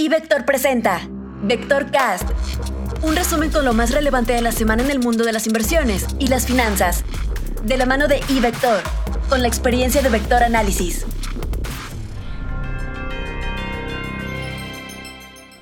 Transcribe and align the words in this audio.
Y 0.00 0.08
Vector 0.08 0.46
presenta 0.46 1.06
Vector 1.42 1.90
Cast, 1.90 2.24
un 3.02 3.14
resumen 3.14 3.50
con 3.50 3.66
lo 3.66 3.74
más 3.74 3.90
relevante 3.90 4.32
de 4.32 4.40
la 4.40 4.50
semana 4.50 4.82
en 4.82 4.90
el 4.90 4.98
mundo 4.98 5.24
de 5.24 5.32
las 5.34 5.46
inversiones 5.46 6.06
y 6.18 6.28
las 6.28 6.46
finanzas, 6.46 7.04
de 7.64 7.76
la 7.76 7.84
mano 7.84 8.08
de 8.08 8.18
iVector, 8.30 8.80
con 9.28 9.42
la 9.42 9.48
experiencia 9.48 10.00
de 10.00 10.08
Vector 10.08 10.42
Análisis. 10.42 11.04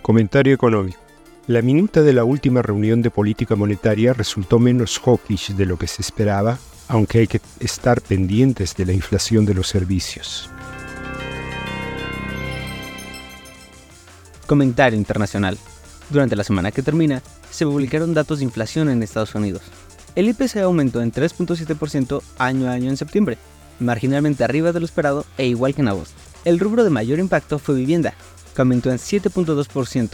Comentario 0.00 0.54
económico. 0.54 1.00
La 1.48 1.60
minuta 1.60 2.02
de 2.02 2.12
la 2.12 2.22
última 2.22 2.62
reunión 2.62 3.02
de 3.02 3.10
política 3.10 3.56
monetaria 3.56 4.12
resultó 4.12 4.60
menos 4.60 5.00
hawkish 5.04 5.56
de 5.56 5.66
lo 5.66 5.76
que 5.76 5.88
se 5.88 6.02
esperaba, 6.02 6.56
aunque 6.86 7.18
hay 7.18 7.26
que 7.26 7.40
estar 7.58 8.00
pendientes 8.00 8.76
de 8.76 8.86
la 8.86 8.92
inflación 8.92 9.44
de 9.44 9.54
los 9.54 9.66
servicios. 9.66 10.48
Comentario 14.50 14.98
internacional. 14.98 15.56
Durante 16.10 16.34
la 16.34 16.42
semana 16.42 16.72
que 16.72 16.82
termina, 16.82 17.22
se 17.52 17.64
publicaron 17.64 18.14
datos 18.14 18.40
de 18.40 18.46
inflación 18.46 18.88
en 18.88 19.00
Estados 19.00 19.32
Unidos. 19.36 19.62
El 20.16 20.28
IPC 20.28 20.56
aumentó 20.56 21.02
en 21.02 21.12
3.7% 21.12 22.20
año 22.36 22.68
a 22.68 22.72
año 22.72 22.90
en 22.90 22.96
septiembre, 22.96 23.38
marginalmente 23.78 24.42
arriba 24.42 24.72
de 24.72 24.80
lo 24.80 24.86
esperado 24.86 25.24
e 25.38 25.46
igual 25.46 25.72
que 25.72 25.82
en 25.82 25.86
agosto. 25.86 26.16
El 26.44 26.58
rubro 26.58 26.82
de 26.82 26.90
mayor 26.90 27.20
impacto 27.20 27.60
fue 27.60 27.76
vivienda, 27.76 28.14
que 28.52 28.62
aumentó 28.62 28.90
en 28.90 28.98
7.2%. 28.98 30.10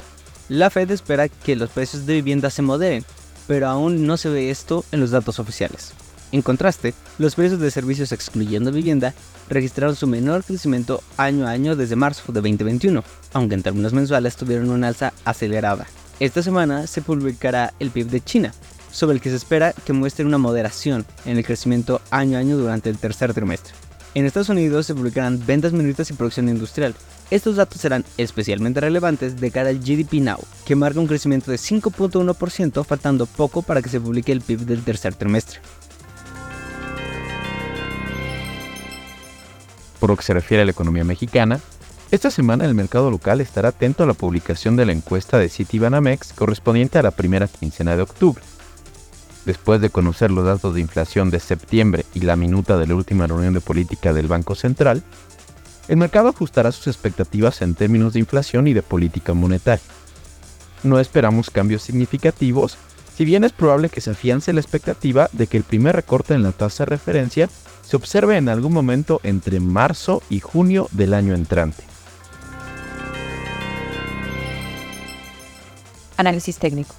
La 0.51 0.69
Fed 0.69 0.91
espera 0.91 1.31
que 1.31 1.57
los 1.57 1.71
precios 1.71 2.05
de 2.05 2.17
vivienda 2.17 2.51
se 2.51 2.61
moderen, 2.61 3.07
pero 3.47 3.69
aún 3.69 4.07
no 4.07 4.19
se 4.19 4.29
ve 4.29 4.51
esto 4.51 4.85
en 4.93 5.01
los 5.01 5.13
datos 5.13 5.39
oficiales. 5.39 5.95
En 6.33 6.43
contraste, 6.43 6.95
los 7.19 7.35
precios 7.35 7.61
de 7.61 7.71
servicios 7.71 8.13
excluyendo 8.13 8.73
vivienda 8.73 9.15
registraron 9.49 9.95
su 9.95 10.07
menor 10.07 10.43
crecimiento 10.45 11.03
año 11.17 11.47
a 11.47 11.51
año 11.51 11.77
desde 11.77 11.97
marzo 11.97 12.33
de 12.33 12.41
2021, 12.41 13.05
aunque 13.33 13.55
en 13.55 13.63
términos 13.63 13.93
mensuales 13.93 14.37
tuvieron 14.37 14.71
una 14.71 14.89
alza 14.89 15.13
acelerada. 15.25 15.87
Esta 16.19 16.43
semana 16.43 16.87
se 16.87 17.03
publicará 17.03 17.75
el 17.79 17.91
PIB 17.91 18.09
de 18.09 18.21
China, 18.23 18.53
sobre 18.91 19.15
el 19.17 19.21
que 19.21 19.31
se 19.31 19.37
espera 19.37 19.73
que 19.85 19.93
muestre 19.93 20.25
una 20.25 20.39
moderación 20.39 21.05
en 21.27 21.37
el 21.37 21.45
crecimiento 21.45 22.01
año 22.11 22.39
a 22.39 22.41
año 22.41 22.57
durante 22.57 22.91
el 22.91 22.99
tercer 22.99 23.35
trimestre. 23.35 23.75
En 24.15 24.25
Estados 24.25 24.49
Unidos 24.49 24.87
se 24.87 24.95
publicarán 24.95 25.45
ventas 25.47 25.73
minoristas 25.73 26.09
y 26.09 26.15
producción 26.15 26.49
industrial. 26.49 26.95
Estos 27.31 27.57
datos 27.57 27.81
serán 27.81 28.05
especialmente 28.17 28.81
relevantes 28.81 29.39
de 29.39 29.51
cara 29.51 29.69
al 29.69 29.79
GDP 29.79 30.15
Now, 30.23 30.39
que 30.65 30.75
marca 30.75 31.01
un 31.01 31.07
crecimiento 31.07 31.51
de 31.51 31.59
5.1% 31.59 32.85
faltando 32.85 33.27
poco 33.27 33.61
para 33.61 33.83
que 33.83 33.91
se 33.91 34.01
publique 34.01 34.33
el 34.33 34.41
PIB 34.41 34.61
del 34.61 34.83
tercer 34.83 35.15
trimestre. 35.15 35.61
Por 40.01 40.11
lo 40.11 40.17
que 40.17 40.23
se 40.23 40.35
refiere 40.35 40.63
a 40.63 40.65
la 40.65 40.73
economía 40.73 41.05
mexicana, 41.05 41.61
esta 42.11 42.31
semana 42.31 42.65
el 42.65 42.75
mercado 42.75 43.11
local 43.11 43.41
estará 43.41 43.71
atento 43.71 44.05
a 44.05 44.07
la 44.07 44.15
publicación 44.15 44.77
de 44.77 44.87
la 44.87 44.93
encuesta 44.93 45.39
de 45.39 45.49
Citibanamex 45.49 46.33
correspondiente 46.35 46.99
a 46.99 47.03
la 47.03 47.11
primera 47.11 47.49
quincena 47.49 47.97
de 47.97 48.03
octubre. 48.03 48.43
Después 49.45 49.81
de 49.81 49.91
conocer 49.91 50.31
los 50.31 50.45
datos 50.45 50.75
de 50.75 50.81
inflación 50.81 51.31
de 51.31 51.41
septiembre 51.41 52.05
y 52.15 52.21
la 52.21 52.37
minuta 52.37 52.79
de 52.79 52.87
la 52.87 52.95
última 52.95 53.27
reunión 53.27 53.55
de 53.55 53.61
política 53.61 54.13
del 54.13 54.29
Banco 54.29 54.55
Central, 54.55 55.03
el 55.89 55.97
mercado 55.97 56.29
ajustará 56.29 56.73
sus 56.73 56.89
expectativas 56.89 57.63
en 57.63 57.75
términos 57.75 58.13
de 58.13 58.21
inflación 58.21 58.67
y 58.67 58.73
de 58.73 58.83
política 58.83 59.35
monetaria. 59.35 59.85
No 60.83 60.99
esperamos 61.01 61.51
cambios 61.51 61.83
significativos, 61.83 62.77
si 63.17 63.25
bien 63.25 63.45
es 63.45 63.53
probable 63.53 63.89
que 63.89 64.03
se 64.03 64.11
afiance 64.11 64.53
la 64.53 64.61
expectativa 64.61 65.31
de 65.33 65.47
que 65.47 65.57
el 65.57 65.65
primer 65.65 65.97
recorte 65.97 66.35
en 66.35 66.43
la 66.43 66.53
tasa 66.53 66.85
de 66.85 66.91
referencia 66.91 67.49
se 67.83 67.97
observe 67.97 68.37
en 68.37 68.49
algún 68.49 68.75
momento 68.75 69.21
entre 69.23 69.59
marzo 69.59 70.23
y 70.29 70.41
junio 70.41 70.89
del 70.93 71.15
año 71.15 71.35
entrante. 71.35 71.83
Análisis 76.19 76.59
técnico. 76.59 76.95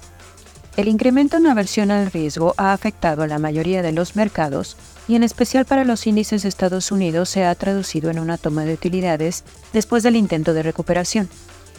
El 0.76 0.88
incremento 0.88 1.36
en 1.36 1.46
aversión 1.46 1.90
al 1.90 2.10
riesgo 2.10 2.54
ha 2.56 2.72
afectado 2.72 3.22
a 3.22 3.26
la 3.26 3.38
mayoría 3.38 3.82
de 3.82 3.92
los 3.92 4.16
mercados 4.16 4.76
y 5.08 5.16
en 5.16 5.22
especial 5.22 5.64
para 5.66 5.84
los 5.84 6.06
índices 6.06 6.42
de 6.42 6.48
Estados 6.48 6.90
Unidos 6.92 7.28
se 7.28 7.44
ha 7.44 7.54
traducido 7.54 8.10
en 8.10 8.18
una 8.18 8.38
toma 8.38 8.64
de 8.64 8.74
utilidades 8.74 9.44
después 9.72 10.02
del 10.02 10.16
intento 10.16 10.54
de 10.54 10.62
recuperación. 10.62 11.28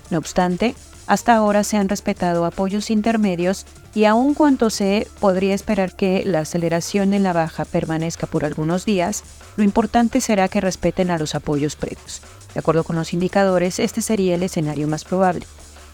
No 0.09 0.17
obstante, 0.17 0.75
hasta 1.09 1.33
ahora 1.33 1.63
se 1.63 1.75
han 1.75 1.89
respetado 1.89 2.45
apoyos 2.45 2.91
intermedios 2.91 3.65
y 3.95 4.05
aun 4.05 4.35
cuanto 4.35 4.69
se 4.69 5.07
podría 5.19 5.55
esperar 5.55 5.95
que 5.95 6.21
la 6.23 6.41
aceleración 6.41 7.15
en 7.15 7.23
la 7.23 7.33
baja 7.33 7.65
permanezca 7.65 8.27
por 8.27 8.45
algunos 8.45 8.85
días, 8.85 9.23
lo 9.57 9.63
importante 9.63 10.21
será 10.21 10.47
que 10.49 10.61
respeten 10.61 11.09
a 11.09 11.17
los 11.17 11.33
apoyos 11.33 11.75
previos. 11.75 12.21
De 12.53 12.59
acuerdo 12.59 12.83
con 12.83 12.95
los 12.95 13.11
indicadores, 13.11 13.79
este 13.79 14.03
sería 14.03 14.35
el 14.35 14.43
escenario 14.43 14.87
más 14.87 15.03
probable. 15.03 15.47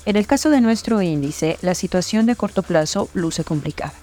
En 0.05 0.17
el 0.17 0.27
caso 0.27 0.49
de 0.49 0.59
nuestro 0.59 1.01
índice, 1.01 1.57
la 1.61 1.75
situación 1.75 2.25
de 2.25 2.35
corto 2.35 2.61
plazo 2.61 3.07
luce 3.13 3.45
complicada. 3.45 3.93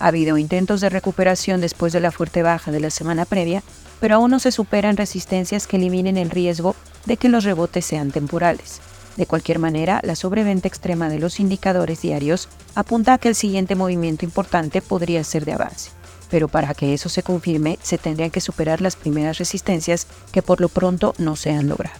Ha 0.00 0.06
habido 0.06 0.38
intentos 0.38 0.80
de 0.80 0.88
recuperación 0.88 1.60
después 1.60 1.92
de 1.92 2.00
la 2.00 2.12
fuerte 2.12 2.42
baja 2.42 2.70
de 2.70 2.80
la 2.80 2.88
semana 2.88 3.26
previa, 3.26 3.62
pero 4.00 4.14
aún 4.14 4.30
no 4.30 4.38
se 4.38 4.50
superan 4.50 4.96
resistencias 4.96 5.66
que 5.66 5.76
eliminen 5.76 6.16
el 6.16 6.30
riesgo 6.30 6.74
de 7.04 7.18
que 7.18 7.28
los 7.28 7.44
rebotes 7.44 7.84
sean 7.84 8.10
temporales. 8.10 8.80
De 9.16 9.26
cualquier 9.26 9.58
manera, 9.58 10.00
la 10.04 10.16
sobreventa 10.16 10.68
extrema 10.68 11.08
de 11.08 11.18
los 11.18 11.38
indicadores 11.38 12.00
diarios 12.00 12.48
apunta 12.74 13.14
a 13.14 13.18
que 13.18 13.28
el 13.28 13.34
siguiente 13.34 13.74
movimiento 13.74 14.24
importante 14.24 14.80
podría 14.80 15.22
ser 15.22 15.44
de 15.44 15.52
avance. 15.52 15.90
Pero 16.30 16.48
para 16.48 16.72
que 16.72 16.94
eso 16.94 17.10
se 17.10 17.22
confirme, 17.22 17.78
se 17.82 17.98
tendrían 17.98 18.30
que 18.30 18.40
superar 18.40 18.80
las 18.80 18.96
primeras 18.96 19.36
resistencias 19.36 20.06
que 20.32 20.40
por 20.40 20.62
lo 20.62 20.70
pronto 20.70 21.14
no 21.18 21.36
se 21.36 21.50
han 21.50 21.68
logrado. 21.68 21.98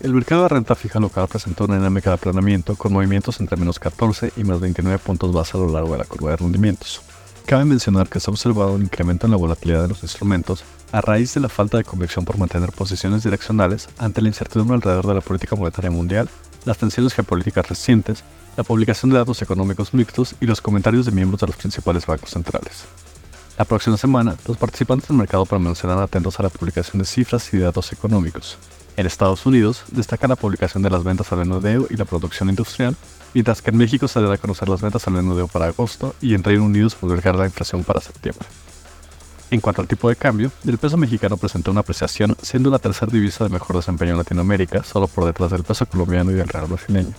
El 0.00 0.14
mercado 0.14 0.44
de 0.44 0.48
renta 0.48 0.74
fija 0.74 0.98
local 0.98 1.28
presentó 1.28 1.66
una 1.66 1.76
dinámica 1.76 2.08
de 2.08 2.14
aplanamiento 2.14 2.74
con 2.74 2.94
movimientos 2.94 3.38
entre 3.38 3.58
menos 3.58 3.78
14 3.78 4.32
y 4.38 4.44
más 4.44 4.58
29 4.58 4.98
puntos 4.98 5.30
base 5.30 5.58
a 5.58 5.60
lo 5.60 5.68
largo 5.68 5.92
de 5.92 5.98
la 5.98 6.06
curva 6.06 6.30
de 6.30 6.38
rendimientos. 6.38 7.02
Cabe 7.44 7.66
mencionar 7.66 8.08
que 8.08 8.18
se 8.18 8.30
ha 8.30 8.32
observado 8.32 8.72
un 8.72 8.82
incremento 8.82 9.26
en 9.26 9.32
la 9.32 9.36
volatilidad 9.36 9.82
de 9.82 9.88
los 9.88 10.02
instrumentos 10.02 10.64
a 10.92 11.00
raíz 11.00 11.34
de 11.34 11.40
la 11.40 11.48
falta 11.48 11.76
de 11.76 11.84
convicción 11.84 12.24
por 12.24 12.38
mantener 12.38 12.72
posiciones 12.72 13.22
direccionales 13.22 13.88
ante 13.98 14.22
la 14.22 14.28
incertidumbre 14.28 14.74
alrededor 14.76 15.06
de 15.06 15.14
la 15.14 15.20
política 15.20 15.56
monetaria 15.56 15.90
mundial, 15.90 16.28
las 16.64 16.78
tensiones 16.78 17.14
geopolíticas 17.14 17.68
recientes, 17.68 18.24
la 18.56 18.64
publicación 18.64 19.10
de 19.10 19.18
datos 19.18 19.42
económicos 19.42 19.94
mixtos 19.94 20.34
y 20.40 20.46
los 20.46 20.60
comentarios 20.60 21.06
de 21.06 21.12
miembros 21.12 21.40
de 21.40 21.46
los 21.46 21.56
principales 21.56 22.06
bancos 22.06 22.30
centrales. 22.30 22.84
La 23.56 23.64
próxima 23.64 23.96
semana, 23.96 24.36
los 24.46 24.56
participantes 24.56 25.08
del 25.08 25.18
mercado 25.18 25.44
permanecerán 25.44 25.98
atentos 25.98 26.40
a 26.40 26.42
la 26.42 26.48
publicación 26.48 26.98
de 26.98 27.04
cifras 27.04 27.52
y 27.52 27.58
datos 27.58 27.92
económicos. 27.92 28.56
En 28.96 29.06
Estados 29.06 29.46
Unidos, 29.46 29.84
destaca 29.92 30.26
la 30.26 30.36
publicación 30.36 30.82
de 30.82 30.90
las 30.90 31.04
ventas 31.04 31.30
al 31.32 31.38
menudeo 31.38 31.86
y 31.88 31.96
la 31.96 32.04
producción 32.04 32.48
industrial, 32.48 32.96
mientras 33.34 33.62
que 33.62 33.70
en 33.70 33.76
México 33.76 34.08
se 34.08 34.20
dará 34.20 34.34
a 34.34 34.38
conocer 34.38 34.68
las 34.68 34.80
ventas 34.80 35.06
al 35.06 35.14
menudeo 35.14 35.46
para 35.46 35.66
agosto 35.66 36.14
y 36.20 36.34
en 36.34 36.42
Reino 36.42 36.64
Unido 36.64 36.90
se 36.90 36.96
publicará 36.96 37.38
la 37.38 37.46
inflación 37.46 37.84
para 37.84 38.00
septiembre. 38.00 38.46
En 39.50 39.60
cuanto 39.60 39.82
al 39.82 39.88
tipo 39.88 40.08
de 40.08 40.14
cambio, 40.14 40.52
el 40.64 40.78
peso 40.78 40.96
mexicano 40.96 41.36
presentó 41.36 41.72
una 41.72 41.80
apreciación, 41.80 42.36
siendo 42.40 42.70
la 42.70 42.78
tercera 42.78 43.10
divisa 43.10 43.42
de 43.42 43.50
mejor 43.50 43.74
desempeño 43.76 44.12
en 44.12 44.18
Latinoamérica, 44.18 44.84
solo 44.84 45.08
por 45.08 45.24
detrás 45.24 45.50
del 45.50 45.64
peso 45.64 45.86
colombiano 45.86 46.30
y 46.30 46.34
del 46.34 46.48
real 46.48 46.68
brasileño. 46.68 47.12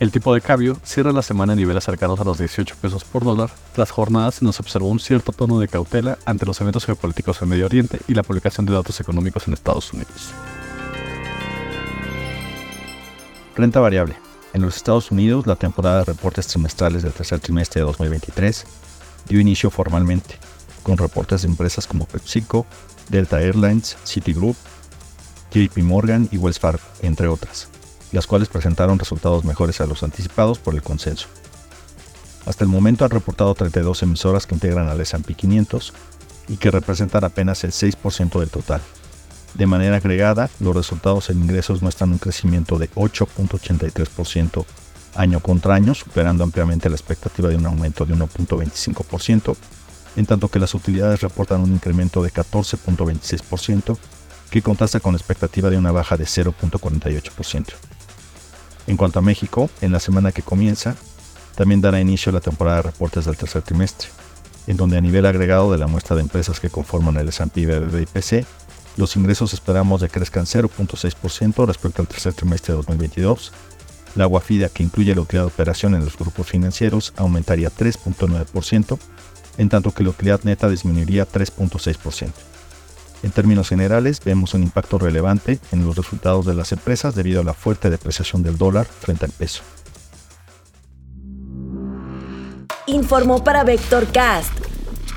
El 0.00 0.10
tipo 0.10 0.32
de 0.32 0.40
cambio 0.40 0.78
cierra 0.82 1.12
la 1.12 1.20
semana 1.20 1.52
en 1.52 1.58
niveles 1.58 1.84
cercanos 1.84 2.18
a 2.20 2.24
los 2.24 2.38
18 2.38 2.76
pesos 2.80 3.04
por 3.04 3.24
dólar. 3.24 3.50
Tras 3.74 3.90
jornadas 3.90 4.40
nos 4.40 4.60
observó 4.60 4.88
un 4.88 4.98
cierto 4.98 5.32
tono 5.32 5.58
de 5.58 5.68
cautela 5.68 6.18
ante 6.24 6.46
los 6.46 6.58
eventos 6.62 6.86
geopolíticos 6.86 7.42
en 7.42 7.48
Medio 7.48 7.66
Oriente 7.66 7.98
y 8.08 8.14
la 8.14 8.22
publicación 8.22 8.64
de 8.64 8.72
datos 8.72 8.98
económicos 9.00 9.46
en 9.46 9.52
Estados 9.52 9.92
Unidos. 9.92 10.30
Renta 13.56 13.80
variable. 13.80 14.16
En 14.54 14.62
los 14.62 14.76
Estados 14.76 15.10
Unidos, 15.10 15.46
la 15.46 15.56
temporada 15.56 15.98
de 15.98 16.04
reportes 16.04 16.46
trimestrales 16.46 17.02
del 17.02 17.12
tercer 17.12 17.40
trimestre 17.40 17.82
de 17.82 17.86
2023 17.86 18.64
dio 19.28 19.40
inicio 19.40 19.68
formalmente, 19.68 20.38
con 20.88 20.96
reportes 20.96 21.42
de 21.42 21.48
empresas 21.48 21.86
como 21.86 22.06
PepsiCo, 22.06 22.64
Delta 23.10 23.42
Airlines, 23.42 23.98
Citigroup, 24.06 24.56
JP 25.52 25.76
Morgan 25.82 26.30
y 26.32 26.38
Wells 26.38 26.58
Fargo, 26.58 26.82
entre 27.02 27.28
otras, 27.28 27.68
las 28.10 28.26
cuales 28.26 28.48
presentaron 28.48 28.98
resultados 28.98 29.44
mejores 29.44 29.82
a 29.82 29.86
los 29.86 30.02
anticipados 30.02 30.58
por 30.58 30.72
el 30.72 30.82
consenso. 30.82 31.28
Hasta 32.46 32.64
el 32.64 32.70
momento 32.70 33.04
han 33.04 33.10
reportado 33.10 33.54
32 33.54 34.02
emisoras 34.02 34.46
que 34.46 34.54
integran 34.54 34.88
al 34.88 34.98
S&P 35.02 35.34
500 35.34 35.92
y 36.48 36.56
que 36.56 36.70
representan 36.70 37.22
apenas 37.22 37.64
el 37.64 37.72
6% 37.72 38.40
del 38.40 38.48
total. 38.48 38.80
De 39.52 39.66
manera 39.66 39.96
agregada, 39.96 40.48
los 40.58 40.74
resultados 40.74 41.28
en 41.28 41.42
ingresos 41.42 41.82
muestran 41.82 42.12
un 42.12 42.18
crecimiento 42.18 42.78
de 42.78 42.90
8.83% 42.92 44.64
año 45.16 45.40
contra 45.40 45.74
año, 45.74 45.94
superando 45.94 46.44
ampliamente 46.44 46.88
la 46.88 46.96
expectativa 46.96 47.50
de 47.50 47.56
un 47.56 47.66
aumento 47.66 48.06
de 48.06 48.14
1.25%, 48.14 49.54
en 50.16 50.26
tanto 50.26 50.48
que 50.48 50.58
las 50.58 50.74
utilidades 50.74 51.20
reportan 51.20 51.60
un 51.60 51.72
incremento 51.72 52.22
de 52.22 52.32
14.26%, 52.32 53.96
que 54.50 54.62
contrasta 54.62 55.00
con 55.00 55.12
la 55.12 55.18
expectativa 55.18 55.70
de 55.70 55.76
una 55.76 55.92
baja 55.92 56.16
de 56.16 56.24
0.48%. 56.24 57.74
En 58.86 58.96
cuanto 58.96 59.18
a 59.18 59.22
México, 59.22 59.68
en 59.80 59.92
la 59.92 60.00
semana 60.00 60.32
que 60.32 60.42
comienza, 60.42 60.96
también 61.54 61.80
dará 61.80 62.00
inicio 62.00 62.32
la 62.32 62.40
temporada 62.40 62.78
de 62.78 62.82
reportes 62.84 63.26
del 63.26 63.36
tercer 63.36 63.62
trimestre, 63.62 64.08
en 64.66 64.76
donde 64.76 64.96
a 64.96 65.00
nivel 65.00 65.26
agregado 65.26 65.72
de 65.72 65.78
la 65.78 65.86
muestra 65.86 66.16
de 66.16 66.22
empresas 66.22 66.60
que 66.60 66.70
conforman 66.70 67.16
el 67.16 67.28
S&P 67.28 67.66
BBB 67.66 68.46
Los 68.96 69.16
ingresos 69.16 69.52
esperamos 69.52 70.00
de 70.00 70.08
crezcan 70.08 70.46
0.6% 70.46 71.66
respecto 71.66 72.00
al 72.00 72.08
tercer 72.08 72.32
trimestre 72.32 72.72
de 72.72 72.76
2022. 72.76 73.52
La 74.14 74.24
agua 74.24 74.40
FIDA, 74.40 74.68
que 74.68 74.82
incluye 74.82 75.14
la 75.14 75.20
utilidad 75.20 75.44
de 75.44 75.52
operación 75.52 75.94
en 75.94 76.04
los 76.04 76.16
grupos 76.16 76.46
financieros, 76.46 77.12
aumentaría 77.16 77.70
3.9%, 77.70 78.98
en 79.58 79.68
tanto 79.68 79.92
que 79.92 80.02
la 80.02 80.10
utilidad 80.10 80.40
neta 80.44 80.68
disminuiría 80.68 81.28
3.6%. 81.28 82.30
En 83.22 83.30
términos 83.32 83.68
generales, 83.68 84.20
vemos 84.24 84.54
un 84.54 84.62
impacto 84.62 84.98
relevante 84.98 85.58
en 85.72 85.84
los 85.84 85.96
resultados 85.96 86.46
de 86.46 86.54
las 86.54 86.72
empresas 86.72 87.14
debido 87.14 87.40
a 87.40 87.44
la 87.44 87.52
fuerte 87.52 87.90
depreciación 87.90 88.42
del 88.42 88.56
dólar 88.56 88.86
frente 88.86 89.24
al 89.24 89.32
peso. 89.32 89.62
Informó 92.86 93.44
para 93.44 93.64
Vector 93.64 94.06
Cast 94.06 94.52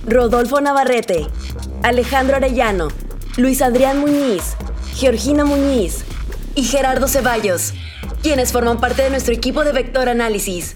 Rodolfo 0.05 0.59
Navarrete, 0.61 1.27
Alejandro 1.83 2.37
Arellano, 2.37 2.87
Luis 3.37 3.61
Adrián 3.61 3.99
Muñiz, 3.99 4.55
Georgina 4.95 5.45
Muñiz 5.45 6.03
y 6.55 6.63
Gerardo 6.63 7.07
Ceballos, 7.07 7.73
quienes 8.23 8.51
forman 8.51 8.79
parte 8.79 9.03
de 9.03 9.11
nuestro 9.11 9.33
equipo 9.33 9.63
de 9.63 9.73
Vector 9.73 10.09
Análisis. 10.09 10.75